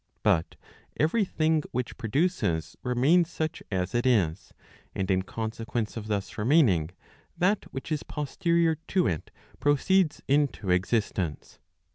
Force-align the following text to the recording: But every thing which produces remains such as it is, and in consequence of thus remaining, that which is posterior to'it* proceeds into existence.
But 0.23 0.55
every 0.97 1.23
thing 1.23 1.61
which 1.71 1.95
produces 1.95 2.75
remains 2.81 3.29
such 3.29 3.61
as 3.71 3.93
it 3.93 4.07
is, 4.07 4.51
and 4.95 5.11
in 5.11 5.21
consequence 5.21 5.95
of 5.95 6.07
thus 6.07 6.39
remaining, 6.39 6.89
that 7.37 7.71
which 7.71 7.91
is 7.91 8.01
posterior 8.01 8.77
to'it* 8.87 9.29
proceeds 9.59 10.23
into 10.27 10.71
existence. 10.71 11.59